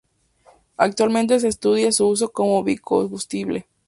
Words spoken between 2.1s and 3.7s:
como biocombustible.